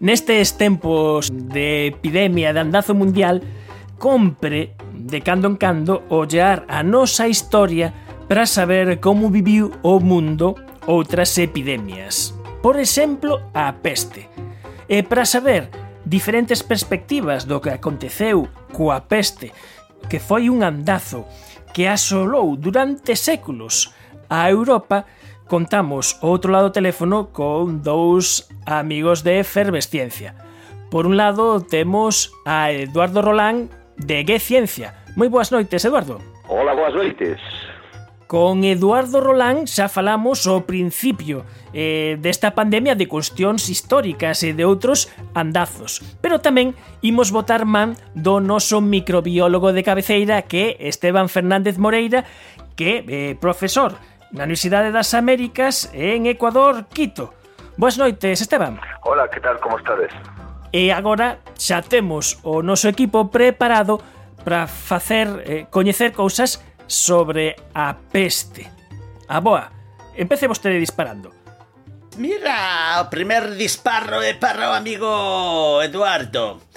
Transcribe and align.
Nestes 0.00 0.56
tempos 0.56 1.28
de 1.28 1.92
epidemia 1.92 2.56
de 2.56 2.60
andazo 2.64 2.96
mundial, 2.96 3.44
compre 4.00 4.72
de 4.96 5.20
cando 5.20 5.44
en 5.44 5.60
cando 5.60 6.08
ollar 6.08 6.64
a 6.72 6.80
nosa 6.80 7.28
historia 7.28 7.92
para 8.24 8.48
saber 8.48 8.96
como 8.96 9.28
viviu 9.28 9.68
o 9.84 10.00
mundo 10.00 10.56
outras 10.88 11.36
epidemias. 11.36 12.32
Por 12.64 12.80
exemplo, 12.80 13.44
a 13.52 13.76
peste. 13.84 14.24
E 14.88 15.04
para 15.04 15.28
saber 15.28 15.68
diferentes 16.08 16.64
perspectivas 16.64 17.44
do 17.44 17.60
que 17.60 17.68
aconteceu 17.68 18.48
coa 18.72 19.04
peste, 19.04 19.52
que 20.08 20.16
foi 20.16 20.48
un 20.48 20.64
andazo 20.64 21.28
que 21.76 21.84
asolou 21.84 22.56
durante 22.56 23.12
séculos 23.12 23.92
a 24.32 24.48
Europa 24.48 25.04
contamos 25.50 26.14
o 26.22 26.30
outro 26.30 26.54
lado 26.54 26.70
do 26.70 26.76
teléfono 26.78 27.34
con 27.34 27.82
dous 27.82 28.46
amigos 28.70 29.26
de 29.26 29.42
Efervesciencia. 29.42 30.38
Por 30.94 31.10
un 31.10 31.18
lado, 31.18 31.58
temos 31.58 32.30
a 32.46 32.70
Eduardo 32.70 33.18
Rolán 33.18 33.66
de 33.98 34.22
Gue 34.22 34.38
Ciencia. 34.38 35.02
Moi 35.18 35.26
boas 35.26 35.50
noites, 35.50 35.82
Eduardo. 35.82 36.22
Hola, 36.46 36.70
boas 36.70 36.94
noites. 36.94 37.42
Con 38.30 38.62
Eduardo 38.62 39.18
Rolán 39.18 39.66
xa 39.66 39.90
falamos 39.90 40.46
ao 40.46 40.62
principio 40.70 41.42
eh, 41.74 42.14
desta 42.22 42.54
pandemia 42.54 42.94
de 42.94 43.10
cuestións 43.10 43.66
históricas 43.66 44.46
e 44.46 44.54
de 44.54 44.62
outros 44.62 45.10
andazos. 45.34 45.98
Pero 46.22 46.38
tamén 46.38 46.78
imos 47.02 47.34
botar 47.34 47.66
man 47.66 47.98
do 48.14 48.38
noso 48.38 48.78
microbiólogo 48.78 49.74
de 49.74 49.82
cabeceira 49.82 50.46
que 50.46 50.78
é 50.78 50.86
Esteban 50.86 51.26
Fernández 51.26 51.74
Moreira, 51.74 52.22
que 52.78 52.86
é 52.86 52.96
eh, 53.02 53.32
profesor 53.34 53.98
na 54.32 54.44
Universidade 54.44 54.94
das 54.94 55.14
Américas 55.14 55.90
en 55.92 56.26
Ecuador, 56.26 56.86
Quito. 56.86 57.34
Boas 57.76 57.98
noites, 57.98 58.40
Esteban. 58.40 58.78
Hola, 59.02 59.28
que 59.30 59.40
tal, 59.40 59.58
como 59.58 59.78
estades? 59.78 60.12
E 60.70 60.94
agora 60.94 61.42
xa 61.58 61.82
temos 61.82 62.38
o 62.46 62.62
noso 62.62 62.86
equipo 62.86 63.26
preparado 63.34 63.98
para 64.46 64.70
facer 64.70 65.26
eh, 65.42 65.66
coñecer 65.66 66.14
cousas 66.14 66.62
sobre 66.86 67.58
a 67.74 67.94
peste. 67.94 68.70
A 69.26 69.42
boa, 69.42 69.70
empece 70.14 70.46
vostede 70.46 70.78
disparando. 70.78 71.34
Mira, 72.18 73.00
o 73.02 73.10
primer 73.10 73.54
disparo 73.54 74.22
é 74.22 74.34
para 74.34 74.70
o 74.70 74.74
amigo 74.74 75.80
Eduardo. 75.82 76.69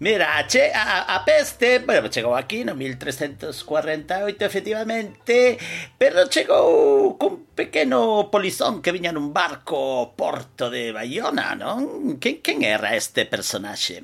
Mira, 0.00 0.28
che, 0.48 0.72
a, 0.72 1.14
a, 1.14 1.24
peste, 1.26 1.80
bueno, 1.84 2.08
chegou 2.08 2.34
aquí 2.34 2.64
no 2.64 2.74
1348 2.74 4.46
efectivamente, 4.46 5.58
pero 5.98 6.24
chegou 6.24 7.18
cun 7.20 7.44
pequeno 7.52 8.32
polizón 8.32 8.80
que 8.80 8.96
viña 8.96 9.12
nun 9.12 9.36
barco 9.36 10.16
porto 10.16 10.72
de 10.72 10.96
Bayona, 10.96 11.52
non? 11.52 12.16
Quen, 12.16 12.40
quen 12.40 12.64
era 12.64 12.96
este 12.96 13.28
personaxe? 13.28 14.00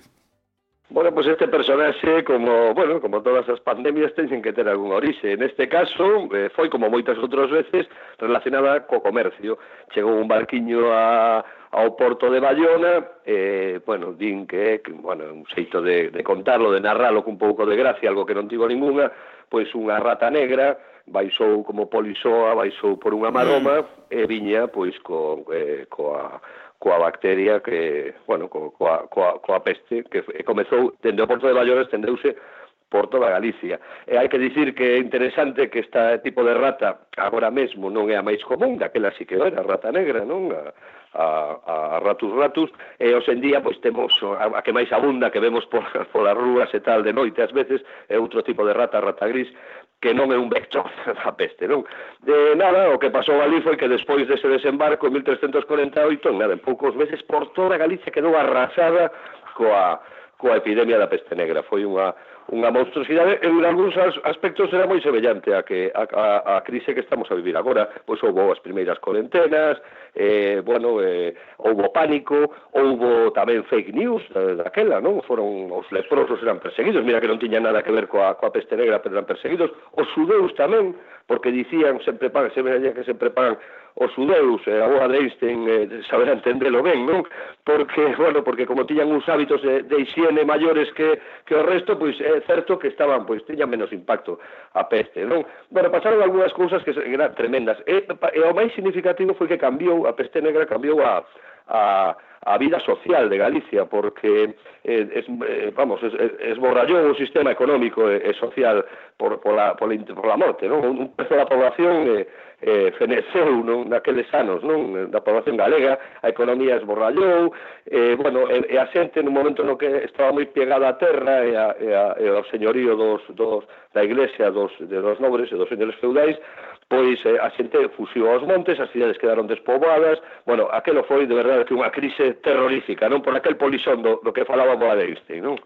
Bueno, 0.92 1.16
pues 1.16 1.26
este 1.28 1.48
personaxe, 1.48 2.24
como, 2.24 2.74
bueno, 2.74 3.00
como 3.00 3.22
todas 3.22 3.48
as 3.48 3.64
pandemias, 3.64 4.12
teñen 4.12 4.44
que 4.44 4.52
ter 4.52 4.68
algún 4.68 4.92
orixe. 4.92 5.32
En 5.32 5.42
este 5.48 5.64
caso, 5.66 6.28
eh, 6.36 6.52
foi 6.52 6.68
como 6.68 6.92
moitas 6.92 7.16
outras 7.16 7.48
veces 7.48 7.88
relacionada 8.20 8.84
co 8.84 9.00
comercio. 9.00 9.56
Chegou 9.96 10.12
un 10.20 10.28
barquiño 10.28 10.92
a 10.92 11.40
ao 11.76 11.92
Porto 11.94 12.30
de 12.30 12.40
Bayona, 12.40 13.04
eh, 13.26 13.80
bueno, 13.84 14.16
din 14.16 14.46
que 14.48 14.72
é 14.72 14.78
que, 14.80 14.96
bueno, 14.96 15.28
un 15.28 15.44
xeito 15.44 15.84
de, 15.84 16.08
de 16.08 16.22
contarlo, 16.24 16.72
de 16.72 16.80
narralo 16.80 17.20
con 17.20 17.36
pouco 17.36 17.68
de 17.68 17.76
gracia, 17.76 18.08
algo 18.08 18.24
que 18.24 18.32
non 18.32 18.48
tivo 18.48 18.64
ninguna, 18.64 19.12
pois 19.52 19.68
unha 19.76 20.00
rata 20.00 20.32
negra, 20.32 20.80
baixou 21.04 21.60
como 21.68 21.92
polisoa, 21.92 22.56
baixou 22.56 22.96
por 22.96 23.12
unha 23.12 23.28
maroma, 23.28 23.84
mm. 23.84 24.08
e 24.08 24.24
viña, 24.24 24.72
pois, 24.72 24.96
co, 25.04 25.44
eh, 25.52 25.84
coa, 25.92 26.40
coa 26.80 26.96
bacteria 26.96 27.60
que, 27.60 28.16
bueno, 28.24 28.48
co, 28.48 28.72
coa, 28.72 29.04
coa, 29.12 29.36
coa 29.44 29.60
peste, 29.60 30.00
que 30.08 30.24
comezou, 30.48 30.96
dende 31.04 31.20
o 31.20 31.28
Porto 31.28 31.44
de 31.44 31.60
Bayona 31.60 31.84
estendeuse 31.84 32.40
por 32.88 33.08
toda 33.08 33.30
Galicia. 33.30 33.80
E 34.06 34.16
hai 34.16 34.28
que 34.28 34.38
dicir 34.38 34.74
que 34.74 34.94
é 34.94 34.98
interesante 34.98 35.68
que 35.68 35.80
este 35.82 36.18
tipo 36.22 36.44
de 36.44 36.54
rata 36.54 37.10
agora 37.16 37.50
mesmo 37.50 37.90
non 37.90 38.06
é 38.06 38.16
a 38.16 38.22
máis 38.22 38.42
común, 38.46 38.78
daquela 38.78 39.10
sí 39.18 39.26
que 39.26 39.34
era 39.34 39.50
a 39.50 39.66
rata 39.66 39.90
negra, 39.90 40.22
non? 40.22 40.54
A, 40.54 40.70
a, 41.16 41.96
a 41.96 42.00
ratus 42.00 42.30
ratus, 42.30 42.70
e 43.00 43.10
hoxe 43.10 43.32
en 43.32 43.40
día 43.40 43.58
pois 43.64 43.80
temos 43.82 44.12
a, 44.22 44.52
a 44.54 44.60
que 44.62 44.70
máis 44.70 44.92
abunda 44.94 45.32
que 45.32 45.42
vemos 45.42 45.66
por, 45.66 45.82
polas 46.14 46.38
rúas 46.38 46.70
e 46.70 46.80
tal 46.80 47.02
de 47.02 47.10
noite 47.10 47.42
ás 47.42 47.50
veces, 47.50 47.82
é 48.06 48.20
outro 48.20 48.46
tipo 48.46 48.62
de 48.62 48.76
rata, 48.76 49.02
rata 49.02 49.26
gris, 49.26 49.50
que 49.98 50.14
non 50.14 50.30
é 50.30 50.38
un 50.38 50.46
vector 50.46 50.86
da 51.18 51.34
peste, 51.34 51.66
non? 51.66 51.82
De 52.22 52.54
nada, 52.54 52.94
o 52.94 53.00
que 53.02 53.10
pasou 53.10 53.42
ali 53.42 53.58
foi 53.66 53.74
que 53.74 53.90
despois 53.90 54.28
dese 54.30 54.46
desembarco 54.46 55.10
en 55.10 55.18
1348, 55.18 56.30
nada, 56.38 56.54
en 56.54 56.62
poucos 56.62 56.94
meses 56.94 57.18
por 57.26 57.50
toda 57.50 57.80
Galicia 57.80 58.14
quedou 58.14 58.38
arrasada 58.38 59.10
coa 59.58 59.98
coa 60.36 60.60
epidemia 60.60 61.00
da 61.00 61.08
peste 61.08 61.34
negra. 61.34 61.64
Foi 61.64 61.84
unha 61.88 62.12
unha 62.54 62.70
monstruosidade 62.70 63.42
en 63.42 63.58
algúns 63.66 63.98
aspectos 64.22 64.70
era 64.70 64.86
moi 64.86 65.02
semellante 65.02 65.50
a 65.50 65.66
que 65.66 65.90
a, 65.90 66.06
a, 66.06 66.26
a 66.58 66.62
crise 66.62 66.94
que 66.94 67.02
estamos 67.02 67.26
a 67.30 67.34
vivir 67.34 67.58
agora, 67.58 67.90
pois 68.06 68.22
houbo 68.22 68.54
as 68.54 68.62
primeiras 68.62 69.02
cuarentenas, 69.02 69.82
eh, 70.14 70.62
bueno, 70.62 71.02
eh, 71.02 71.34
houbo 71.58 71.90
pánico, 71.90 72.54
houbo 72.78 73.34
tamén 73.34 73.66
fake 73.66 73.90
news 73.90 74.22
eh, 74.38 74.54
daquela, 74.62 75.02
non? 75.02 75.26
Foron 75.26 75.74
os 75.74 75.90
leprosos 75.90 76.38
eran 76.38 76.62
perseguidos, 76.62 77.02
mira 77.02 77.18
que 77.18 77.26
non 77.26 77.42
tiña 77.42 77.58
nada 77.58 77.82
que 77.82 77.90
ver 77.90 78.06
coa, 78.06 78.38
coa 78.38 78.54
peste 78.54 78.78
negra, 78.78 79.02
pero 79.02 79.18
eran 79.18 79.26
perseguidos, 79.26 79.74
os 79.98 80.06
judeus 80.14 80.54
tamén, 80.54 80.94
porque 81.26 81.50
dicían 81.50 81.98
sempre 82.06 82.30
pagan, 82.30 82.54
sempre 82.54 82.78
que 82.78 83.02
sempre 83.02 83.34
pagan 83.34 83.58
os 83.96 84.12
judeus 84.12 84.60
e 84.66 84.76
a 84.76 84.86
boa 84.86 85.08
de 85.08 85.16
Einstein 85.18 85.64
eh, 85.68 85.88
saber 86.08 86.28
entendelo 86.28 86.82
ben, 86.84 87.08
non? 87.08 87.24
Porque, 87.64 88.12
bueno, 88.20 88.44
porque 88.44 88.68
como 88.68 88.84
tiñan 88.84 89.08
uns 89.08 89.24
hábitos 89.28 89.62
de, 89.64 89.88
de 89.88 89.96
higiene 90.04 90.44
maiores 90.44 90.92
que, 90.92 91.16
que 91.48 91.56
o 91.56 91.64
resto, 91.64 91.96
pois 91.96 92.20
é 92.20 92.44
certo 92.44 92.76
que 92.78 92.92
estaban, 92.92 93.24
pois 93.24 93.40
tiñan 93.48 93.72
menos 93.72 93.88
impacto 93.96 94.36
a 94.76 94.84
peste, 94.84 95.24
non? 95.24 95.48
Bueno, 95.72 95.88
pasaron 95.88 96.20
algunhas 96.20 96.52
cousas 96.52 96.84
que 96.84 96.92
eran 96.92 97.32
tremendas. 97.32 97.80
E, 97.88 98.04
e 98.04 98.40
o 98.44 98.52
máis 98.52 98.68
significativo 98.76 99.32
foi 99.32 99.48
que 99.48 99.56
cambiou, 99.56 100.04
a 100.04 100.12
peste 100.12 100.44
negra 100.44 100.68
cambiou 100.68 101.00
a, 101.00 101.24
a, 101.68 102.16
a 102.46 102.58
vida 102.58 102.78
social 102.80 103.28
de 103.28 103.38
Galicia, 103.38 103.86
porque 103.86 104.54
eh, 104.84 105.08
es, 105.14 105.26
eh, 105.28 105.72
vamos, 105.74 106.00
es, 106.02 106.14
esborrallou 106.40 107.10
o 107.10 107.14
sistema 107.18 107.50
económico 107.50 108.06
e, 108.06 108.22
e 108.22 108.32
social 108.38 108.86
por, 109.18 109.40
por, 109.40 109.54
la, 109.54 109.74
por, 109.74 109.90
la, 109.90 109.98
por 110.14 110.26
la 110.26 110.36
morte, 110.38 110.70
non? 110.70 110.86
Un 110.86 111.10
pezo 111.18 111.34
da 111.34 111.50
población 111.50 112.06
eh, 112.06 112.22
eh, 112.62 112.94
feneceu 112.94 113.66
non? 113.66 113.90
naqueles 113.90 114.30
anos, 114.30 114.62
non? 114.62 115.10
Da 115.10 115.18
población 115.18 115.58
galega, 115.58 115.98
a 116.22 116.30
economía 116.30 116.78
esborrallou, 116.78 117.50
eh, 117.90 118.14
bueno, 118.14 118.46
e, 118.46 118.62
e 118.70 118.78
a 118.78 118.86
xente 118.94 119.26
nun 119.26 119.34
momento 119.34 119.66
no 119.66 119.74
que 119.74 120.06
estaba 120.06 120.30
moi 120.30 120.46
pegada 120.46 120.86
á 120.86 120.94
terra 121.02 121.42
e, 121.42 121.50
a, 121.58 121.74
e, 121.82 121.90
a, 121.90 122.14
e 122.22 122.30
ao 122.30 122.46
señorío 122.46 122.94
dos, 122.94 123.26
dos, 123.34 123.66
da 123.90 124.06
iglesia, 124.06 124.54
dos, 124.54 124.70
de 124.78 125.02
dos 125.02 125.18
nobres 125.18 125.50
e 125.50 125.58
dos 125.58 125.66
señores 125.66 125.98
feudais, 125.98 126.38
pois 126.88 127.18
eh, 127.26 127.38
a 127.42 127.50
xente 127.50 127.76
fuxiu 127.98 128.30
aos 128.30 128.42
montes, 128.46 128.78
as 128.78 128.90
cidades 128.90 129.18
quedaron 129.18 129.50
despoboadas, 129.50 130.22
bueno, 130.46 130.68
aquelo 130.70 131.02
foi 131.04 131.26
de 131.26 131.34
verdade 131.34 131.66
que 131.66 131.74
unha 131.74 131.90
crise 131.90 132.38
terrorífica, 132.46 133.10
non 133.10 133.22
por 133.22 133.34
aquel 133.34 133.58
polixón 133.58 134.02
do 134.02 134.34
que 134.34 134.46
falaba 134.46 134.78
a 134.78 134.94
de 134.94 135.10
Einstein, 135.10 135.42
non? 135.42 135.58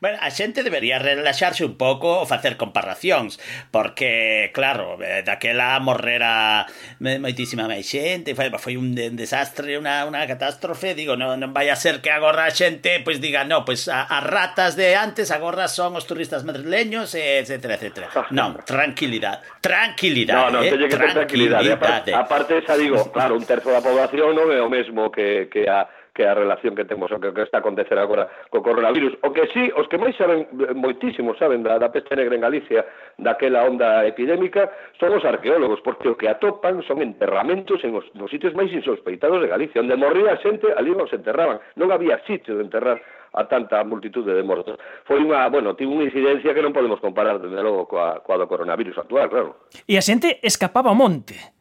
Bueno, 0.00 0.18
a 0.20 0.28
xente 0.28 0.66
debería 0.66 0.98
relaxarse 0.98 1.64
un 1.64 1.78
pouco 1.78 2.20
ou 2.20 2.26
facer 2.26 2.58
comparacións, 2.58 3.38
porque, 3.70 4.50
claro, 4.52 4.98
eh, 5.00 5.22
daquela 5.22 5.78
morrera 5.80 6.66
moitísima 7.00 7.64
máis 7.70 7.86
xente, 7.86 8.34
foi, 8.34 8.50
foi 8.58 8.74
un 8.74 8.92
desastre, 8.92 9.78
unha, 9.78 10.04
unha 10.04 10.26
catástrofe, 10.26 10.92
digo, 10.92 11.14
non, 11.14 11.40
non 11.40 11.54
vai 11.54 11.70
a 11.70 11.78
ser 11.78 12.02
que 12.02 12.10
agora 12.12 12.44
a 12.44 12.52
xente 12.52 13.00
pois 13.06 13.22
diga, 13.22 13.46
non, 13.46 13.62
pois 13.62 13.86
a, 13.88 14.04
as 14.04 14.24
ratas 14.26 14.74
de 14.74 14.92
antes 14.98 15.30
agora 15.30 15.70
son 15.70 15.96
os 15.96 16.04
turistas 16.04 16.42
madrileños, 16.42 17.14
etcétera, 17.14 17.78
etcétera. 17.78 18.06
Ah, 18.12 18.28
non, 18.34 18.60
tranquilidade, 18.66 19.40
tranquilidade, 19.62 20.52
no, 20.52 20.58
no, 20.58 20.60
eh, 20.60 20.74
tranquilidade. 20.74 21.14
tranquilidade. 21.16 21.68
Eh, 21.70 21.78
aparte, 21.78 22.10
aparte, 22.12 22.52
xa 22.66 22.74
digo, 22.76 23.08
claro, 23.14 23.38
un 23.38 23.46
terzo 23.46 23.70
da 23.70 23.80
población 23.80 24.34
non 24.36 24.50
é 24.50 24.60
o 24.60 24.68
mesmo 24.68 25.08
que, 25.08 25.48
que 25.48 25.64
a 25.64 25.86
que 26.14 26.24
a 26.24 26.32
relación 26.32 26.78
que 26.78 26.86
temos 26.86 27.10
o 27.10 27.18
que, 27.18 27.34
que 27.34 27.42
está 27.42 27.58
a 27.58 27.60
acontecer 27.60 27.98
agora 27.98 28.30
co 28.48 28.62
coronavirus. 28.62 29.18
O 29.26 29.34
que 29.34 29.50
sí, 29.50 29.66
os 29.74 29.90
que 29.90 29.98
máis 29.98 30.14
saben, 30.14 30.46
eh, 30.46 30.72
moitísimo 30.72 31.34
saben 31.34 31.66
da, 31.66 31.76
da 31.76 31.90
peste 31.90 32.14
negra 32.14 32.38
en 32.38 32.46
Galicia, 32.46 32.86
daquela 33.18 33.66
onda 33.66 34.06
epidémica, 34.06 34.70
son 35.02 35.10
os 35.18 35.26
arqueólogos, 35.26 35.82
porque 35.82 36.06
o 36.06 36.14
que 36.14 36.30
atopan 36.30 36.86
son 36.86 37.02
enterramentos 37.02 37.82
en 37.82 37.98
os, 37.98 38.06
nos 38.14 38.30
sitios 38.30 38.54
máis 38.54 38.70
insospeitados 38.70 39.42
de 39.42 39.50
Galicia, 39.50 39.82
onde 39.82 39.98
morría 39.98 40.38
a 40.38 40.40
xente, 40.40 40.70
ali 40.70 40.94
non 40.94 41.10
se 41.10 41.18
enterraban. 41.18 41.58
Non 41.74 41.90
había 41.90 42.22
sitio 42.22 42.54
de 42.54 42.62
enterrar 42.62 43.02
a 43.34 43.50
tanta 43.50 43.82
multitude 43.82 44.32
de 44.34 44.46
mortos. 44.46 44.78
Foi 45.02 45.18
unha, 45.18 45.50
bueno, 45.50 45.74
tivo 45.74 45.98
unha 45.98 46.06
incidencia 46.06 46.54
que 46.54 46.62
non 46.62 46.70
podemos 46.70 47.02
comparar, 47.02 47.42
desde 47.42 47.58
logo, 47.58 47.90
coa, 47.90 48.22
coa 48.22 48.38
do 48.38 48.46
coronavirus 48.46 49.02
actual, 49.02 49.26
claro. 49.26 49.66
E 49.90 49.98
a 49.98 50.02
xente 50.02 50.38
escapaba 50.46 50.94
ao 50.94 50.98
monte. 50.98 51.53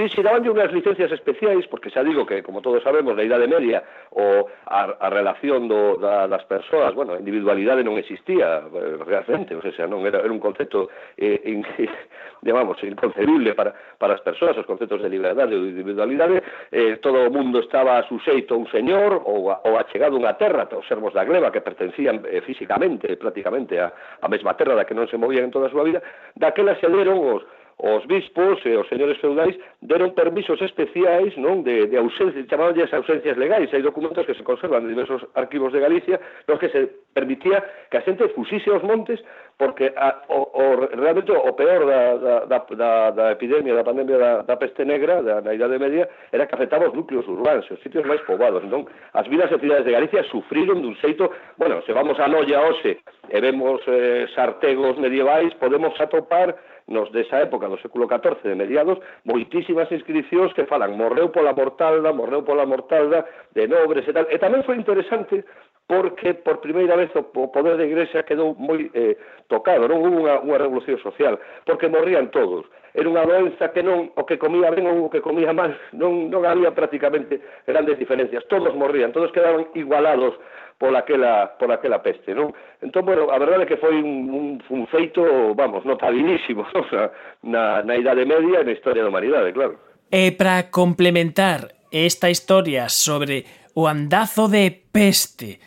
Sí, 0.00 0.08
sí, 0.08 0.22
daban 0.24 0.48
unhas 0.48 0.72
licencias 0.72 1.12
especiais, 1.12 1.68
porque 1.68 1.92
xa 1.92 2.00
digo 2.00 2.24
que, 2.24 2.40
como 2.40 2.64
todos 2.64 2.80
sabemos, 2.80 3.12
na 3.12 3.20
idade 3.20 3.44
media 3.44 3.84
o 4.16 4.48
a, 4.64 4.96
a 4.96 5.08
relación 5.12 5.68
do, 5.68 6.00
da, 6.00 6.24
das 6.24 6.40
persoas, 6.48 6.96
bueno, 6.96 7.12
a 7.12 7.20
individualidade 7.20 7.84
non 7.84 8.00
existía 8.00 8.64
eh, 8.64 8.96
realmente, 8.96 9.52
o 9.52 9.60
sea, 9.60 9.84
non 9.84 10.08
era, 10.08 10.24
era 10.24 10.32
un 10.32 10.40
concepto 10.40 10.88
eh, 11.20 11.36
in, 11.44 11.60
digamos, 12.40 12.80
inconcebible 12.80 13.52
para, 13.52 13.76
para 14.00 14.16
as 14.16 14.24
persoas, 14.24 14.56
os 14.56 14.64
conceptos 14.64 15.04
de 15.04 15.12
liberdade 15.12 15.52
ou 15.52 15.68
individualidade, 15.68 16.40
eh, 16.72 16.96
todo 17.04 17.28
o 17.28 17.28
mundo 17.28 17.60
estaba 17.60 18.00
suxeito 18.08 18.56
a 18.56 18.60
un 18.64 18.72
señor 18.72 19.20
ou, 19.28 19.52
a, 19.52 19.60
ou 19.68 19.76
achegado 19.76 20.16
a 20.16 20.20
unha 20.24 20.32
terra, 20.40 20.64
os 20.64 20.88
servos 20.88 21.12
da 21.12 21.28
gleba 21.28 21.52
que 21.52 21.60
pertencían 21.60 22.24
eh, 22.24 22.40
físicamente, 22.40 23.20
prácticamente, 23.20 23.76
a, 23.76 23.92
a 24.24 24.28
mesma 24.32 24.56
terra 24.56 24.80
da 24.80 24.88
que 24.88 24.96
non 24.96 25.12
se 25.12 25.20
movían 25.20 25.44
en 25.44 25.52
toda 25.52 25.68
a 25.68 25.72
súa 25.76 25.84
vida, 25.84 26.00
daquela 26.40 26.72
se 26.80 26.88
deron 26.88 27.20
os, 27.20 27.44
os 27.82 28.04
bispos 28.06 28.60
e 28.68 28.76
os 28.76 28.88
señores 28.88 29.16
feudais 29.18 29.56
deron 29.80 30.12
permisos 30.12 30.60
especiais 30.60 31.32
non 31.40 31.64
de, 31.64 31.88
de 31.88 31.96
ausencias, 31.96 32.44
chamaban 32.44 32.76
ausencias 32.76 33.40
legais, 33.40 33.72
hai 33.72 33.80
documentos 33.80 34.28
que 34.28 34.36
se 34.36 34.44
conservan 34.44 34.84
en 34.84 34.92
diversos 34.92 35.24
arquivos 35.32 35.72
de 35.72 35.80
Galicia 35.80 36.20
nos 36.44 36.60
que 36.60 36.68
se 36.68 36.92
permitía 37.12 37.64
que 37.90 37.98
a 37.98 38.04
xente 38.06 38.28
fuxise 38.34 38.70
aos 38.70 38.82
montes 38.82 39.20
porque 39.60 39.92
a, 39.94 40.24
o, 40.28 40.40
o, 40.56 40.64
realmente 40.96 41.30
o 41.32 41.52
peor 41.52 41.84
da, 41.84 42.46
da, 42.48 42.58
da, 42.64 43.10
da 43.10 43.32
epidemia, 43.32 43.74
da 43.74 43.84
pandemia 43.84 44.16
da, 44.16 44.42
da 44.42 44.56
peste 44.56 44.86
negra 44.88 45.22
da, 45.22 45.40
da 45.44 45.52
Idade 45.52 45.78
Media 45.78 46.08
era 46.32 46.46
que 46.46 46.54
afectaba 46.54 46.88
os 46.88 46.94
núcleos 46.94 47.28
urbanos, 47.28 47.70
os 47.70 47.78
sitios 47.84 48.06
máis 48.08 48.24
poboados. 48.24 48.64
Entón, 48.64 48.88
as 49.12 49.28
vilas 49.28 49.52
e 49.52 49.60
cidades 49.60 49.84
de 49.84 49.92
Galicia 49.92 50.24
sufriron 50.32 50.80
dun 50.80 50.96
xeito, 50.96 51.28
bueno, 51.60 51.84
se 51.84 51.92
vamos 51.92 52.16
a 52.16 52.24
Noia 52.24 52.56
hoxe 52.64 53.04
e 53.28 53.36
vemos 53.36 53.84
eh, 53.84 54.24
sartegos 54.32 54.96
medievais, 54.96 55.52
podemos 55.60 55.92
atopar 56.00 56.56
nos 56.90 57.12
desa 57.12 57.38
época 57.38 57.68
do 57.68 57.78
século 57.78 58.08
XIV 58.08 58.42
de 58.42 58.56
mediados, 58.58 58.98
moitísimas 59.22 59.92
inscripcións 59.92 60.56
que 60.56 60.66
falan 60.66 60.98
morreu 60.98 61.30
pola 61.30 61.54
mortalda, 61.54 62.16
morreu 62.16 62.42
pola 62.42 62.66
mortalda 62.66 63.28
de 63.54 63.68
nobres 63.68 64.08
e 64.08 64.12
tal. 64.12 64.26
E 64.26 64.36
tamén 64.42 64.66
foi 64.66 64.74
interesante 64.74 65.44
porque 65.90 66.34
por 66.34 66.60
primeira 66.60 66.94
vez 66.94 67.10
o, 67.16 67.50
poder 67.50 67.76
da 67.76 67.82
Igrexa 67.82 68.22
quedou 68.22 68.54
moi 68.54 68.86
eh, 68.94 69.18
tocado, 69.50 69.90
non 69.90 69.98
hubo 70.06 70.22
unha, 70.22 70.38
unha 70.38 70.62
revolución 70.62 71.02
social, 71.02 71.34
porque 71.66 71.90
morrían 71.90 72.30
todos. 72.30 72.62
Era 72.94 73.10
unha 73.10 73.26
doenza 73.26 73.74
que 73.74 73.82
non, 73.82 74.14
o 74.14 74.22
que 74.22 74.38
comía 74.38 74.70
ben 74.70 74.86
ou 74.86 75.10
o 75.10 75.10
que 75.10 75.18
comía 75.18 75.50
mal, 75.50 75.74
non, 75.90 76.30
non 76.30 76.46
había 76.46 76.70
prácticamente 76.70 77.42
grandes 77.66 77.98
diferencias. 77.98 78.46
Todos 78.46 78.70
morrían, 78.78 79.10
todos 79.10 79.34
quedaban 79.34 79.66
igualados 79.74 80.38
por 80.78 80.94
aquela, 80.94 81.58
por 81.58 81.74
aquela 81.74 81.98
peste, 81.98 82.38
non? 82.38 82.54
Entón, 82.78 83.02
bueno, 83.02 83.26
a 83.26 83.42
verdade 83.42 83.66
é 83.66 83.70
que 83.74 83.82
foi 83.82 83.98
un, 83.98 84.30
un, 84.30 84.46
un 84.62 84.86
feito, 84.94 85.26
vamos, 85.58 85.82
notabilísimo 85.82 86.70
o 86.78 86.86
sea, 86.86 87.10
na, 87.42 87.82
na 87.82 87.98
Idade 87.98 88.22
Media 88.22 88.62
e 88.62 88.66
na 88.70 88.78
historia 88.78 89.02
da 89.02 89.10
humanidade, 89.10 89.50
claro. 89.50 89.74
E 90.06 90.30
para 90.38 90.70
complementar 90.70 91.74
esta 91.90 92.30
historia 92.30 92.86
sobre 92.86 93.42
o 93.74 93.90
andazo 93.90 94.46
de 94.46 94.70
peste 94.70 95.58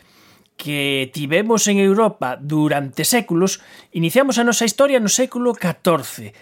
que 0.56 1.10
tivemos 1.12 1.66
en 1.68 1.78
Europa 1.78 2.38
durante 2.40 3.04
séculos, 3.04 3.60
iniciamos 3.92 4.38
a 4.38 4.46
nosa 4.46 4.64
historia 4.64 5.02
no 5.02 5.10
século 5.10 5.52
XIV, 5.52 6.32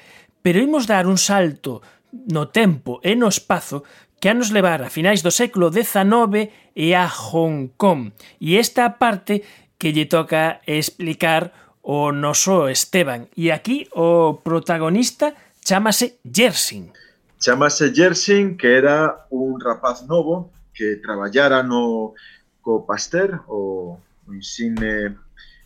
pero 0.44 0.61
imos 0.61 0.87
dar 0.87 1.09
un 1.09 1.17
salto 1.17 1.81
no 2.12 2.53
tempo 2.53 3.00
e 3.00 3.17
no 3.17 3.29
espazo 3.32 3.82
que 4.23 4.31
a 4.31 4.37
nos 4.38 4.55
levar 4.55 4.87
a 4.87 4.93
finais 4.93 5.25
do 5.26 5.35
século 5.35 5.73
XIX 5.73 6.53
e 6.76 6.94
a 6.94 7.11
Hong 7.11 7.75
Kong. 7.75 8.14
E 8.38 8.55
esta 8.61 9.00
parte 9.00 9.43
que 9.81 9.91
lle 9.91 10.06
toca 10.06 10.62
explicar 10.62 11.50
o 11.82 12.14
noso 12.14 12.70
Esteban. 12.70 13.26
E 13.35 13.50
aquí 13.50 13.91
o 13.91 14.38
protagonista 14.38 15.35
chamase 15.59 16.23
Jersin. 16.23 16.94
Chamase 17.43 17.91
Jersin, 17.91 18.55
que 18.55 18.79
era 18.79 19.26
un 19.35 19.59
rapaz 19.59 20.06
novo 20.06 20.55
que 20.70 21.03
traballara 21.03 21.67
no 21.67 22.14
co 22.62 22.87
Pasteur, 22.87 23.43
o, 23.49 23.99
o 24.26 24.35
insigne 24.35 25.19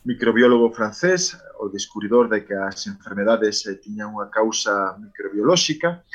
microbiólogo 0.04 0.72
francés, 0.72 1.36
o 1.60 1.68
descubridor 1.68 2.28
de 2.28 2.44
que 2.44 2.54
as 2.54 2.86
enfermedades 2.86 3.66
eh, 3.66 3.76
tiñan 3.76 4.14
unha 4.14 4.30
causa 4.32 4.96
microbiolóxica. 4.96 6.06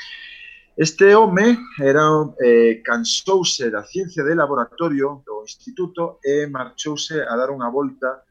Este 0.72 1.12
home 1.14 1.60
era, 1.76 2.08
eh, 2.40 2.80
cansouse 2.80 3.68
da 3.68 3.84
ciencia 3.84 4.24
de 4.24 4.34
laboratorio 4.34 5.22
do 5.22 5.44
instituto 5.44 6.18
e 6.24 6.48
marchouse 6.48 7.20
a 7.20 7.36
dar 7.36 7.52
unha 7.52 7.68
volta 7.68 8.24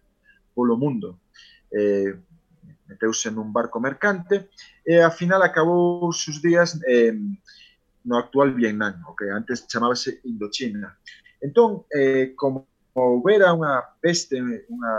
polo 0.51 0.75
mundo. 0.75 1.21
Eh, 1.69 2.11
meteuse 2.89 3.31
nun 3.31 3.55
barco 3.55 3.79
mercante 3.79 4.51
e 4.83 4.99
a 4.99 5.13
final 5.13 5.39
acabou 5.45 6.09
os 6.09 6.25
seus 6.25 6.41
días 6.43 6.75
eh, 6.83 7.15
no 8.03 8.17
actual 8.17 8.51
Vietnam, 8.51 8.97
o 9.07 9.15
que 9.15 9.29
antes 9.29 9.63
chamábase 9.69 10.19
Indochina. 10.25 10.97
Entón, 11.41 11.85
eh, 11.89 12.33
como 12.37 12.67
houbera 12.93 13.53
unha 13.53 13.81
peste, 13.99 14.37
unha, 14.37 14.93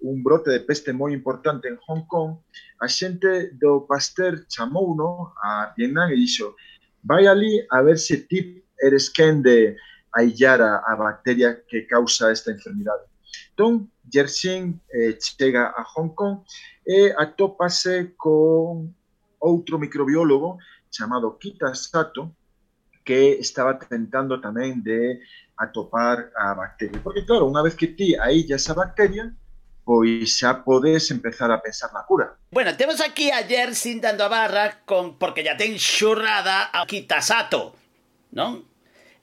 un 0.00 0.22
brote 0.22 0.50
de 0.54 0.62
peste 0.62 0.94
moi 0.94 1.12
importante 1.12 1.68
en 1.68 1.76
Hong 1.84 2.06
Kong, 2.06 2.38
a 2.80 2.86
xente 2.88 3.52
do 3.58 3.84
Pasteur 3.84 4.46
chamou 4.48 4.94
no, 4.94 5.34
a 5.42 5.74
Vietnam 5.76 6.08
e 6.08 6.16
dixo 6.16 6.54
vai 7.02 7.26
ali 7.26 7.60
a 7.70 7.80
ver 7.82 7.98
se 7.98 8.28
ti 8.28 8.62
eres 8.80 9.08
quen 9.10 9.42
de 9.42 9.76
aillar 10.12 10.60
a, 10.60 10.84
a 10.86 10.94
bacteria 10.96 11.62
que 11.68 11.86
causa 11.86 12.32
esta 12.32 12.50
enfermidade. 12.50 13.04
Entón, 13.50 13.90
Yersin 14.10 14.80
eh, 14.92 15.16
chega 15.18 15.72
a 15.76 15.82
Hong 15.94 16.14
Kong 16.14 16.40
e 16.84 17.12
atópase 17.16 18.14
con 18.16 18.94
outro 19.38 19.78
microbiólogo 19.78 20.58
chamado 20.90 21.38
Kita 21.38 21.74
Sato, 21.74 22.34
que 23.04 23.38
estaba 23.40 23.78
tentando 23.78 24.40
tamén 24.40 24.82
de 24.82 25.20
a 25.60 25.68
topar 25.68 26.32
a 26.32 26.54
bacteria. 26.56 26.98
Porque 27.04 27.28
claro, 27.28 27.44
unha 27.44 27.60
vez 27.60 27.76
que 27.76 27.92
ti 27.92 28.16
aí 28.16 28.48
ya 28.48 28.56
esa 28.56 28.72
bacteria, 28.72 29.28
pois 29.84 30.40
xa 30.40 30.64
podes 30.64 31.12
empezar 31.12 31.52
a 31.52 31.60
pensar 31.60 31.92
na 31.92 32.08
cura. 32.08 32.32
Bueno, 32.48 32.72
temos 32.80 33.04
aquí 33.04 33.28
ayer 33.28 33.76
sintando 33.76 34.24
a 34.24 34.32
barra 34.32 34.80
con 34.88 35.20
porque 35.20 35.44
ya 35.44 35.60
ten 35.60 35.76
xurrada 35.76 36.72
a 36.72 36.88
Kitasato, 36.88 37.76
non? 38.32 38.64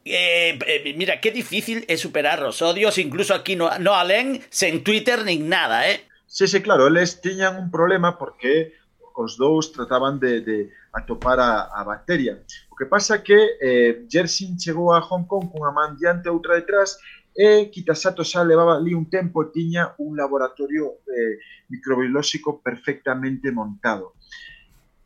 Eh, 0.05 0.55
eh, 0.61 0.93
mira, 0.95 1.19
qué 1.19 1.33
difícil 1.33 1.83
es 1.89 1.99
superar 1.99 2.39
los 2.39 2.61
odios, 2.61 3.01
incluso 3.01 3.33
aquí 3.33 3.57
no, 3.57 3.73
no 3.81 3.97
alén, 3.97 4.39
sen 4.53 4.85
Twitter 4.85 5.25
nin 5.25 5.49
nada, 5.49 5.89
eh? 5.89 6.05
Sí, 6.29 6.45
sí, 6.47 6.61
claro, 6.61 6.87
eles 6.87 7.19
tiñan 7.19 7.57
un 7.57 7.71
problema 7.73 8.15
porque 8.21 8.77
os 9.17 9.35
dous 9.35 9.73
trataban 9.73 10.21
de, 10.21 10.45
de 10.45 10.69
atopar 10.93 11.41
a, 11.41 11.73
a 11.73 11.83
bacteria 11.83 12.37
que 12.77 12.85
pasa 12.85 13.23
que 13.23 13.57
eh, 13.59 14.05
Jersin 14.07 14.55
chegou 14.59 14.93
a 14.93 15.01
Hong 15.01 15.25
Kong 15.25 15.49
cunha 15.49 15.73
man 15.73 15.97
diante 15.97 16.29
e 16.29 16.31
outra 16.31 16.55
detrás 16.55 17.01
e 17.33 17.69
Kitasato 17.73 18.23
xa 18.23 18.45
levaba 18.45 18.77
ali 18.77 18.93
un 18.93 19.09
tempo 19.09 19.41
e 19.41 19.49
tiña 19.49 19.97
un 19.97 20.13
laboratorio 20.17 21.01
eh, 21.09 21.41
microbiolóxico 21.69 22.61
perfectamente 22.61 23.51
montado. 23.51 24.13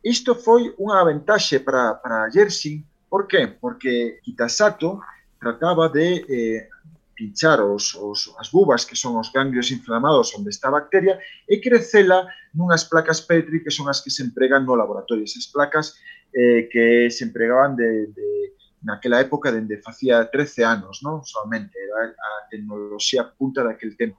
Isto 0.04 0.34
foi 0.34 0.72
unha 0.76 1.00
ventaxe 1.04 1.60
para, 1.60 1.96
para 1.96 2.28
Jersin, 2.28 2.84
por 3.08 3.28
qué? 3.28 3.48
Porque 3.48 4.20
Kitasato 4.24 5.00
trataba 5.40 5.88
de 5.88 6.24
eh, 6.28 6.68
pinchar 7.14 7.60
os, 7.60 7.94
os, 7.94 8.34
as 8.38 8.50
bubas, 8.50 8.84
que 8.84 8.96
son 8.96 9.14
os 9.20 9.30
ganglios 9.30 9.70
inflamados 9.70 10.34
onde 10.34 10.50
está 10.50 10.68
a 10.68 10.78
bacteria, 10.80 11.20
e 11.46 11.60
crecela 11.60 12.26
nunhas 12.56 12.88
placas 12.88 13.20
Petri, 13.22 13.62
que 13.62 13.70
son 13.70 13.86
as 13.92 14.00
que 14.00 14.10
se 14.10 14.24
empregan 14.24 14.64
no 14.64 14.74
laboratorio. 14.74 15.22
Esas 15.22 15.46
placas 15.46 16.00
eh, 16.32 16.68
que 16.70 17.10
se 17.10 17.24
empregaban 17.24 17.76
de, 17.76 18.06
de, 18.08 18.56
naquela 18.82 19.20
época 19.20 19.52
dende 19.52 19.78
facía 19.78 20.28
13 20.30 20.64
anos, 20.64 21.02
non? 21.02 21.22
solamente 21.24 21.78
era 21.78 22.10
a 22.10 22.30
tecnoloxía 22.50 23.28
punta 23.30 23.62
daquel 23.62 23.96
tempo. 23.96 24.18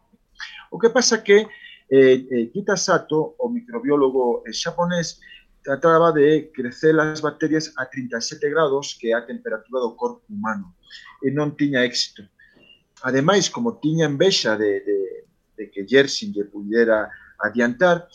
O 0.72 0.80
que 0.80 0.90
pasa 0.90 1.22
que 1.24 1.48
eh, 1.90 2.26
eh, 2.32 2.50
Kita 2.52 2.78
Sato, 2.78 3.36
o 3.38 3.50
microbiólogo 3.50 4.44
eh, 4.48 4.54
xaponés, 4.54 5.20
trataba 5.64 6.12
de 6.12 6.52
crecer 6.52 6.98
as 7.00 7.22
bacterias 7.22 7.72
a 7.78 7.86
37 7.86 8.50
grados, 8.50 8.98
que 9.00 9.12
é 9.12 9.14
a 9.14 9.26
temperatura 9.26 9.80
do 9.80 9.96
corpo 9.96 10.24
humano, 10.28 10.76
e 11.24 11.32
non 11.32 11.56
tiña 11.56 11.86
éxito. 11.88 12.24
Ademais, 13.04 13.48
como 13.48 13.80
tiña 13.80 14.08
envexa 14.08 14.56
de, 14.60 14.82
de, 14.84 15.00
de 15.56 15.64
que 15.72 15.88
Yersin 15.88 16.36
lle 16.36 16.48
pudera 16.48 17.08
adiantar, 17.40 18.08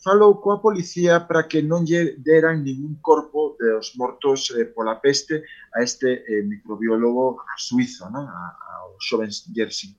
falou 0.00 0.40
coa 0.40 0.62
policía 0.62 1.26
para 1.26 1.46
que 1.50 1.62
non 1.62 1.82
lle 1.82 2.16
deran 2.22 2.62
ningún 2.62 3.02
corpo 3.02 3.58
dos 3.58 3.94
mortos 3.98 4.54
eh, 4.54 4.70
pola 4.70 5.02
peste 5.02 5.42
a 5.74 5.82
este 5.82 6.22
eh, 6.22 6.42
microbiólogo 6.46 7.42
suizo, 7.58 8.06
non? 8.08 8.26
A, 8.30 8.42
ao 8.82 8.94
xoven 9.02 9.30
Jersey. 9.50 9.90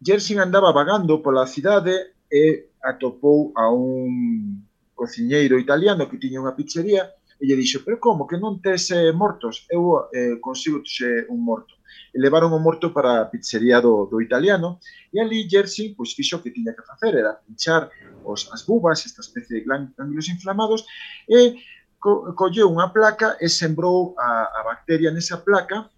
Jersey 0.00 0.38
andaba 0.38 0.72
vagando 0.72 1.20
pola 1.20 1.46
cidade 1.46 2.16
e 2.30 2.40
eh, 2.40 2.54
atopou 2.82 3.52
a 3.54 3.68
un 3.68 4.64
cociñeiro 4.94 5.58
italiano 5.58 6.08
que 6.08 6.18
tiña 6.18 6.42
unha 6.42 6.56
pizzería 6.56 7.14
e 7.38 7.46
lle 7.46 7.54
dixo, 7.54 7.86
pero 7.86 8.02
como 8.02 8.26
que 8.26 8.34
non 8.34 8.58
tes 8.58 8.90
eh, 8.90 9.14
mortos? 9.14 9.68
Eu 9.70 10.10
eh, 10.10 10.42
consigo 10.42 10.82
eh, 10.82 11.22
un 11.30 11.44
morto 11.44 11.77
levaron 12.14 12.52
o 12.52 12.58
morto 12.58 12.92
para 12.92 13.22
a 13.22 13.28
pizzería 13.30 13.80
do, 13.80 14.06
do 14.06 14.20
italiano 14.20 14.80
e 15.12 15.20
ali 15.20 15.48
Jersey 15.48 15.94
pois, 15.94 16.12
fixo 16.12 16.36
o 16.36 16.42
que 16.42 16.50
tiña 16.50 16.74
que 16.74 16.82
facer, 16.82 17.14
era 17.14 17.34
pinchar 17.46 17.90
os, 18.24 18.50
as 18.52 18.64
bubas, 18.64 19.04
esta 19.04 19.20
especie 19.20 19.58
de 19.58 19.64
glándulos 19.64 20.28
inflamados 20.28 20.84
e 21.28 21.60
co, 22.00 22.32
colleu 22.34 22.70
unha 22.70 22.90
placa 22.90 23.36
e 23.40 23.48
sembrou 23.48 24.14
a, 24.18 24.28
a 24.58 24.60
bacteria 24.64 25.10
nesa 25.10 25.38
placa. 25.38 25.90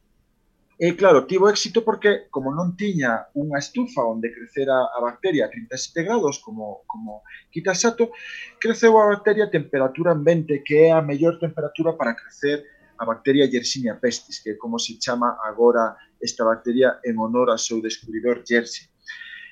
E 0.81 0.97
claro, 0.97 1.29
tivo 1.29 1.45
éxito 1.53 1.85
porque 1.85 2.33
como 2.33 2.57
non 2.57 2.73
tiña 2.73 3.29
unha 3.37 3.61
estufa 3.61 4.01
onde 4.01 4.33
crecera 4.33 4.73
a 4.73 4.99
bacteria 5.05 5.45
a 5.45 5.53
37 5.53 6.09
grados 6.09 6.41
como, 6.41 6.89
como 6.89 7.21
Kitasato, 7.53 8.09
creceu 8.57 8.97
a 8.97 9.13
bacteria 9.13 9.45
a 9.45 9.53
temperatura 9.53 10.17
ambiente, 10.17 10.65
que 10.65 10.89
é 10.89 10.97
a 10.97 11.05
mellor 11.05 11.37
temperatura 11.37 11.93
para 11.93 12.17
crecer 12.17 12.65
a 13.01 13.05
bacteria 13.05 13.49
Yersinia 13.49 13.97
pestis, 13.97 14.45
que 14.45 14.51
é 14.53 14.61
como 14.61 14.79
se 14.79 15.01
chama 15.01 15.41
agora 15.43 15.97
esta 16.21 16.45
bacteria 16.45 17.01
en 17.03 17.17
honor 17.17 17.49
ao 17.49 17.57
seu 17.57 17.81
descubridor 17.81 18.45
Yersin. 18.45 18.93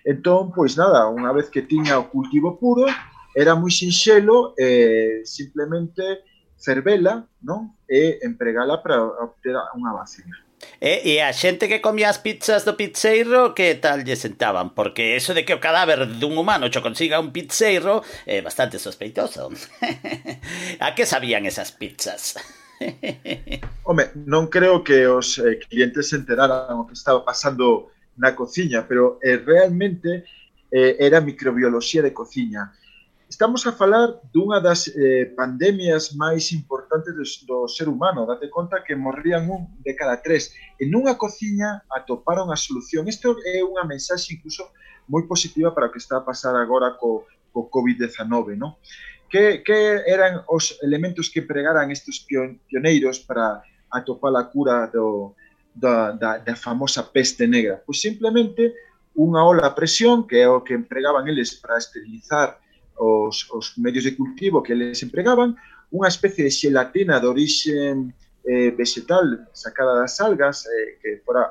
Entón, 0.04 0.52
pois 0.52 0.76
nada, 0.76 1.08
unha 1.08 1.32
vez 1.32 1.48
que 1.48 1.64
tiña 1.64 1.96
o 1.96 2.12
cultivo 2.12 2.60
puro, 2.60 2.84
era 3.32 3.56
moi 3.56 3.72
sinxelo, 3.72 4.52
eh, 4.60 5.24
simplemente 5.24 6.28
fervela, 6.60 7.24
non? 7.40 7.80
E 7.88 8.20
empregala 8.20 8.84
para 8.84 9.00
obter 9.00 9.56
unha 9.72 9.96
vacina. 9.96 10.36
E, 10.76 11.16
e 11.16 11.24
a 11.24 11.32
xente 11.32 11.70
que 11.70 11.80
comía 11.80 12.12
as 12.12 12.20
pizzas 12.20 12.68
do 12.68 12.76
pizzeiro 12.76 13.56
que 13.56 13.80
tal 13.80 14.04
lle 14.04 14.18
sentaban? 14.18 14.76
Porque 14.76 15.16
eso 15.16 15.32
de 15.32 15.48
que 15.48 15.56
o 15.56 15.62
cadáver 15.62 16.04
dun 16.20 16.36
humano 16.36 16.68
cho 16.68 16.84
consiga 16.84 17.22
un 17.22 17.32
pizzeiro 17.32 18.04
é 18.28 18.44
bastante 18.44 18.76
sospeitoso. 18.76 19.48
a 20.84 20.88
que 20.92 21.08
sabían 21.08 21.46
esas 21.48 21.72
pizzas? 21.72 22.36
Home, 23.84 24.10
non 24.26 24.46
creo 24.46 24.84
que 24.84 25.06
os 25.06 25.38
eh, 25.38 25.58
clientes 25.66 26.10
se 26.10 26.16
enteraran 26.16 26.78
o 26.78 26.86
que 26.86 26.94
estaba 26.94 27.24
pasando 27.24 27.90
na 28.18 28.34
cociña, 28.34 28.86
pero 28.86 29.18
eh, 29.22 29.38
realmente 29.38 30.24
eh, 30.70 30.96
era 30.98 31.20
microbioloxía 31.20 32.02
de 32.02 32.12
cociña. 32.12 32.74
Estamos 33.28 33.66
a 33.66 33.76
falar 33.76 34.24
dunha 34.32 34.56
das 34.56 34.88
eh, 34.88 35.28
pandemias 35.36 36.16
máis 36.16 36.48
importantes 36.52 37.12
do, 37.12 37.24
do 37.44 37.68
ser 37.68 37.84
humano. 37.88 38.24
Date 38.24 38.48
conta 38.48 38.80
que 38.80 38.96
morrían 38.96 39.48
un 39.52 39.68
de 39.84 39.92
cada 39.92 40.16
tres. 40.24 40.56
En 40.80 40.96
unha 40.96 41.20
cociña 41.20 41.84
atoparon 41.92 42.48
a 42.48 42.56
solución. 42.56 43.04
Isto 43.04 43.36
é 43.44 43.60
unha 43.60 43.84
mensaxe 43.84 44.32
incluso 44.32 44.72
moi 45.08 45.28
positiva 45.28 45.76
para 45.76 45.88
o 45.88 45.92
que 45.92 46.00
está 46.00 46.20
a 46.20 46.24
pasar 46.24 46.56
agora 46.56 46.96
co, 46.96 47.28
co 47.52 47.68
COVID-19. 47.68 48.56
No? 48.56 48.80
Que, 49.28 49.62
que 49.62 50.02
eran 50.08 50.40
os 50.48 50.80
elementos 50.80 51.28
que 51.28 51.44
pregaran 51.44 51.92
estes 51.92 52.24
pioneiros 52.24 53.20
para 53.20 53.60
atopar 53.92 54.32
a 54.36 54.48
cura 54.48 54.88
do, 54.88 55.36
da, 55.74 56.12
da, 56.12 56.38
da 56.38 56.56
famosa 56.56 57.04
peste 57.04 57.46
negra? 57.46 57.82
Pois 57.84 58.00
simplemente 58.00 58.72
unha 59.18 59.42
ola 59.44 59.68
a 59.68 59.76
presión, 59.76 60.24
que 60.24 60.40
é 60.40 60.48
o 60.48 60.64
que 60.64 60.72
empregaban 60.72 61.26
eles 61.28 61.58
para 61.58 61.76
esterilizar 61.76 62.56
os, 62.96 63.50
os 63.50 63.76
medios 63.76 64.04
de 64.04 64.14
cultivo 64.14 64.62
que 64.62 64.72
eles 64.72 65.02
empregaban, 65.02 65.58
unha 65.90 66.08
especie 66.08 66.44
de 66.44 66.52
xelatina 66.52 67.20
de 67.20 67.26
orixe 67.26 67.74
eh, 68.44 68.70
vegetal 68.72 69.48
sacada 69.52 69.98
das 69.98 70.20
algas, 70.20 70.66
eh, 70.66 70.98
que 71.00 71.20
fora 71.26 71.50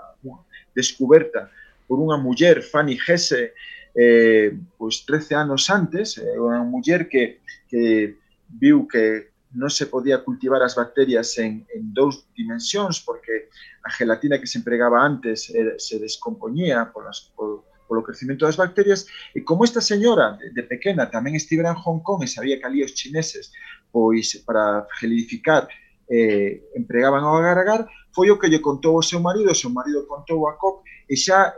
descoberta 0.74 1.50
por 1.88 2.04
unha 2.04 2.20
muller, 2.20 2.62
Fanny 2.62 3.00
Hesse, 3.00 3.56
eh, 3.96 4.54
pois 4.78 5.08
13 5.08 5.34
anos 5.34 5.72
antes, 5.72 6.20
eh, 6.20 6.38
unha 6.38 6.62
muller 6.68 7.08
que, 7.10 7.42
que 7.66 8.20
viu 8.46 8.86
que 8.86 9.34
non 9.56 9.72
se 9.72 9.88
podía 9.88 10.22
cultivar 10.22 10.62
as 10.62 10.76
bacterias 10.76 11.34
en, 11.40 11.64
en 11.72 11.96
dous 11.96 12.28
dimensións 12.36 13.00
porque 13.02 13.50
a 13.82 13.90
gelatina 13.90 14.38
que 14.38 14.46
se 14.46 14.60
empregaba 14.60 15.02
antes 15.02 15.50
eh, 15.50 15.80
se 15.80 15.98
descompoñía 15.98 16.92
polas, 16.92 17.32
por, 17.34 17.64
polo 17.88 18.04
crecimento 18.04 18.46
das 18.46 18.60
bacterias 18.60 19.08
e 19.32 19.42
como 19.48 19.64
esta 19.64 19.80
señora 19.80 20.36
de, 20.36 20.52
de 20.52 20.64
pequena 20.68 21.08
tamén 21.08 21.40
estivera 21.40 21.72
en 21.72 21.80
Hong 21.80 22.04
Kong 22.04 22.22
e 22.22 22.30
sabía 22.30 22.60
que 22.60 22.68
ali 22.68 22.84
os 22.84 22.94
chineses 22.94 23.56
pois 23.90 24.36
para 24.44 24.84
gelidificar 25.00 25.72
eh, 26.12 26.68
empregaban 26.76 27.24
ao 27.24 27.40
agar 27.40 27.58
agar 27.58 27.82
foi 28.12 28.28
o 28.30 28.38
que 28.38 28.52
lle 28.52 28.60
contou 28.60 29.00
o 29.00 29.06
seu 29.06 29.24
marido, 29.24 29.48
o 29.50 29.56
seu 29.56 29.72
marido 29.72 30.04
contou 30.06 30.46
a 30.52 30.60
Koch 30.60 30.84
e 31.08 31.16
xa 31.16 31.56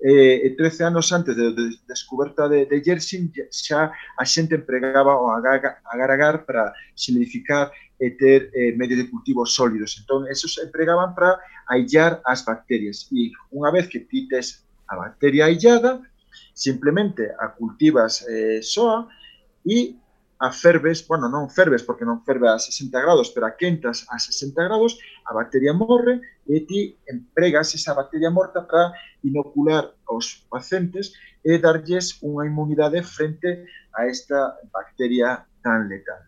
eh, 0.00 0.44
eh 0.44 0.56
13 0.56 0.84
anos 0.84 1.12
antes 1.12 1.36
da 1.36 1.50
de, 1.50 1.54
de 1.54 1.78
descoberta 1.88 2.48
de, 2.48 2.66
de 2.66 2.82
Yersin 2.82 3.32
xa 3.50 3.92
a 4.18 4.24
xente 4.24 4.54
empregaba 4.56 5.16
o 5.16 5.30
agar, 5.32 5.80
agar 5.84 6.44
para 6.44 6.72
solidificar 6.94 7.72
e 7.96 8.10
ter 8.12 8.52
eh, 8.52 8.76
medios 8.76 9.00
de 9.00 9.08
cultivo 9.08 9.46
sólidos. 9.46 9.96
Entón, 10.00 10.28
esos 10.28 10.58
empregaban 10.58 11.14
para 11.14 11.40
aillar 11.68 12.20
as 12.28 12.44
bacterias. 12.44 13.08
E 13.12 13.32
unha 13.48 13.72
vez 13.72 13.88
que 13.88 14.04
ti 14.04 14.28
tes 14.28 14.68
a 14.86 14.94
bacteria 14.96 15.48
aillada, 15.48 16.04
simplemente 16.52 17.32
a 17.40 17.48
cultivas 17.56 18.22
eh, 18.28 18.60
soa 18.60 19.08
e 19.64 19.96
a 20.38 20.52
ferves, 20.52 21.06
bueno, 21.08 21.28
non 21.32 21.48
ferves 21.48 21.80
porque 21.80 22.04
non 22.04 22.20
ferve 22.20 22.48
a 22.52 22.60
60 22.60 22.92
grados, 23.00 23.32
pero 23.32 23.48
a 23.48 23.56
quentas 23.56 24.04
a 24.12 24.20
60 24.20 24.52
grados, 24.68 25.00
a 25.24 25.32
bacteria 25.32 25.72
morre 25.72 26.20
e 26.44 26.60
ti 26.68 26.92
empregas 27.08 27.72
esa 27.72 27.96
bacteria 27.96 28.28
morta 28.28 28.68
para 28.68 28.92
inocular 29.24 29.96
aos 30.04 30.44
pacientes 30.52 31.16
e 31.40 31.56
darlles 31.56 32.20
unha 32.20 32.44
inmunidade 32.44 33.00
frente 33.00 33.64
a 33.96 34.04
esta 34.04 34.60
bacteria 34.68 35.40
tan 35.64 35.88
letal. 35.88 36.20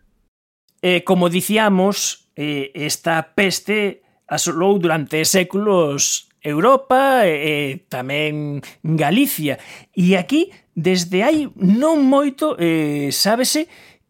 Eh, 0.81 1.03
como 1.05 1.29
dicíamos, 1.29 2.31
eh, 2.33 2.71
esta 2.73 3.35
peste 3.35 4.01
asolou 4.25 4.79
durante 4.79 5.21
séculos 5.25 6.29
Europa 6.41 7.27
e, 7.27 7.35
e 7.35 7.55
tamén 7.91 8.63
Galicia. 8.81 9.59
E 9.91 10.15
aquí, 10.15 10.55
desde 10.71 11.21
hai 11.21 11.51
non 11.59 12.07
moito, 12.07 12.55
eh, 12.55 13.11
sábese 13.11 13.67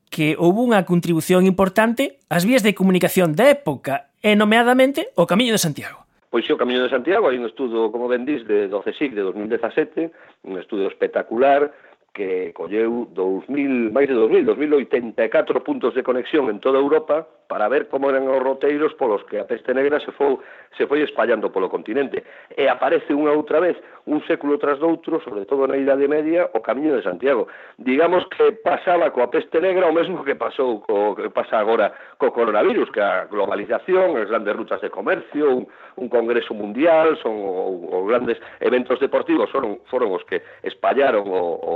que 0.10 0.36
houve 0.36 0.66
unha 0.66 0.84
contribución 0.84 1.46
importante 1.46 2.20
ás 2.28 2.44
vías 2.44 2.66
de 2.66 2.74
comunicación 2.76 3.38
da 3.38 3.50
época, 3.50 4.10
e 4.22 4.36
nomeadamente 4.36 5.10
o 5.16 5.26
Camiño 5.26 5.56
de 5.56 5.62
Santiago. 5.62 6.04
Pois 6.30 6.46
sí, 6.46 6.54
o 6.54 6.60
Camiño 6.60 6.84
de 6.84 6.94
Santiago, 6.94 7.32
hai 7.32 7.40
un 7.40 7.48
estudo, 7.48 7.90
como 7.90 8.06
ben 8.06 8.28
dís, 8.28 8.46
de 8.46 8.68
12 8.68 8.94
SIC 8.94 9.18
de 9.18 9.24
2017, 9.26 10.12
un 10.46 10.60
estudo 10.60 10.86
espectacular, 10.86 11.74
que 12.14 12.52
colleu 12.54 13.10
2000, 13.16 13.90
máis 13.90 14.06
de 14.06 14.14
2000, 14.14 14.46
2084 14.46 15.64
puntos 15.64 15.96
de 15.96 16.04
conexión 16.04 16.52
en 16.52 16.60
toda 16.60 16.78
Europa, 16.78 17.26
para 17.50 17.68
ver 17.68 17.90
como 17.90 18.14
eran 18.14 18.30
os 18.30 18.38
roteiros 18.38 18.94
polos 18.94 19.26
que 19.26 19.42
a 19.42 19.50
peste 19.50 19.74
negra 19.74 19.98
se 20.00 20.14
foi, 20.14 20.38
se 20.78 20.86
foi 20.86 21.02
espallando 21.02 21.50
polo 21.50 21.66
continente. 21.66 22.22
E 22.54 22.70
aparece 22.70 23.10
unha 23.10 23.34
outra 23.34 23.58
vez, 23.58 23.74
un 24.06 24.22
século 24.30 24.62
tras 24.62 24.78
doutro, 24.78 25.18
sobre 25.26 25.50
todo 25.50 25.66
na 25.66 25.74
Idade 25.74 26.06
Media, 26.06 26.46
o 26.54 26.62
Camiño 26.62 26.94
de 26.94 27.02
Santiago. 27.02 27.50
Digamos 27.82 28.22
que 28.30 28.54
pasaba 28.62 29.10
coa 29.10 29.34
peste 29.34 29.58
negra 29.58 29.90
o 29.90 29.98
mesmo 29.98 30.22
que 30.22 30.38
pasou 30.38 30.86
co, 30.86 31.18
que 31.18 31.34
pasa 31.34 31.58
agora 31.58 31.90
co 32.22 32.30
coronavirus, 32.30 32.94
que 32.94 33.02
a 33.02 33.26
globalización, 33.26 34.14
as 34.22 34.30
grandes 34.30 34.54
rutas 34.54 34.78
de 34.86 34.94
comercio, 34.94 35.50
un, 35.50 35.66
un 35.98 36.06
congreso 36.06 36.54
mundial, 36.54 37.18
son 37.18 37.34
os 37.34 38.06
grandes 38.06 38.38
eventos 38.62 39.02
deportivos 39.02 39.50
foron, 39.50 39.82
foron 39.90 40.14
os 40.14 40.22
que 40.30 40.46
espallaron 40.62 41.26
o, 41.26 41.42
o, 41.58 41.76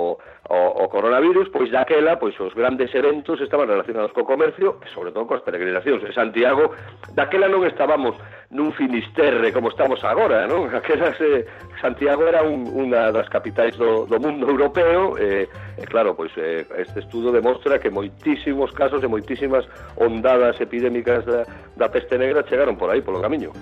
o, 0.53 0.57
o 0.69 0.89
coronavirus, 0.93 1.49
pois 1.49 1.73
daquela, 1.73 2.21
pois 2.21 2.37
os 2.37 2.53
grandes 2.53 2.93
eventos 2.93 3.41
estaban 3.41 3.65
relacionados 3.65 4.13
co 4.13 4.21
comercio, 4.21 4.77
e 4.85 4.87
sobre 4.93 5.09
todo 5.09 5.25
coas 5.25 5.41
peregrinas 5.41 5.62
peregrinacións. 5.63 6.03
En 6.03 6.13
Santiago, 6.13 6.75
daquela 7.15 7.47
non 7.47 7.63
estábamos 7.63 8.19
nun 8.51 8.75
finisterre 8.75 9.49
como 9.55 9.71
estamos 9.71 10.03
agora, 10.03 10.45
non? 10.45 10.67
Aquela 10.75 11.15
eh, 11.15 11.47
Santiago 11.79 12.27
era 12.27 12.43
un, 12.43 12.67
unha 12.67 13.09
das 13.15 13.31
capitais 13.31 13.79
do, 13.79 14.05
do 14.05 14.19
mundo 14.19 14.45
europeo 14.45 15.15
e, 15.15 15.47
eh, 15.47 15.81
e 15.81 15.83
claro, 15.87 16.13
pois 16.13 16.35
eh, 16.35 16.67
este 16.77 16.99
estudo 17.01 17.31
demostra 17.31 17.79
que 17.79 17.89
moitísimos 17.89 18.75
casos 18.75 19.01
e 19.01 19.07
moitísimas 19.07 19.65
ondadas 19.97 20.59
epidémicas 20.59 21.23
da, 21.25 21.47
da 21.79 21.87
peste 21.87 22.19
negra 22.19 22.43
chegaron 22.45 22.75
por 22.75 22.91
aí, 22.91 23.01
polo 23.01 23.23
camiño. 23.23 23.55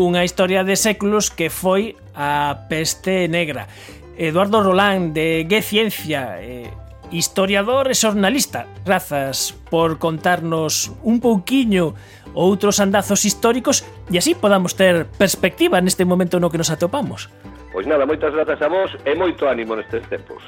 Unha 0.00 0.24
historia 0.24 0.64
de 0.64 0.80
séculos 0.80 1.28
que 1.28 1.52
foi 1.52 1.92
a 2.16 2.64
peste 2.70 3.28
negra. 3.28 3.68
Eduardo 4.16 4.64
Rolán 4.64 5.12
de 5.12 5.44
Gue 5.44 5.60
Ciencia 5.60 6.40
eh, 6.40 6.72
historiador 7.10 7.90
e 7.90 7.94
xornalista. 7.94 8.66
Grazas 8.86 9.54
por 9.70 9.98
contarnos 9.98 10.94
un 11.02 11.18
pouquiño 11.18 11.94
outros 12.34 12.78
andazos 12.78 13.26
históricos 13.26 13.82
e 14.10 14.18
así 14.18 14.38
podamos 14.38 14.78
ter 14.78 15.10
perspectiva 15.18 15.82
neste 15.82 16.06
momento 16.06 16.38
no 16.38 16.50
que 16.50 16.58
nos 16.58 16.70
atopamos. 16.70 17.28
Pois 17.74 17.86
nada, 17.86 18.06
moitas 18.06 18.34
grazas 18.34 18.58
a 18.62 18.68
vos 18.70 18.90
e 19.06 19.14
moito 19.14 19.46
ánimo 19.46 19.74
nestes 19.74 20.02
tempos. 20.06 20.42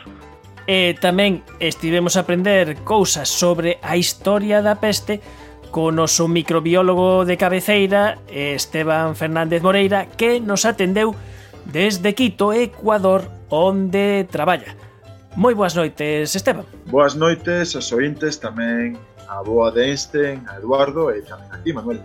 E 0.67 0.95
tamén 1.03 1.43
estivemos 1.59 2.15
a 2.15 2.23
aprender 2.23 2.87
cousas 2.87 3.27
sobre 3.27 3.83
a 3.83 3.99
historia 3.99 4.63
da 4.63 4.79
peste 4.79 5.19
co 5.73 5.91
noso 5.91 6.29
microbiólogo 6.29 7.25
de 7.25 7.41
cabeceira, 7.41 8.21
Esteban 8.29 9.17
Fernández 9.17 9.65
Moreira, 9.65 10.07
que 10.07 10.39
nos 10.39 10.69
atendeu 10.69 11.17
desde 11.65 12.13
Quito, 12.13 12.53
Ecuador, 12.53 13.27
onde 13.49 14.29
traballa. 14.29 14.77
Moi 15.35 15.55
boas 15.57 15.73
noites, 15.75 16.37
Esteban. 16.37 16.67
Boas 16.93 17.17
noites 17.17 17.73
aos 17.73 17.89
ointes 17.97 18.37
tamén 18.37 19.01
a 19.33 19.41
boa 19.41 19.73
de 19.73 19.89
Einstein, 19.89 20.45
a 20.45 20.61
Eduardo 20.61 21.09
e 21.09 21.25
tamén 21.25 21.49
a 21.49 21.57
ti, 21.57 21.73
Manuel. 21.73 22.05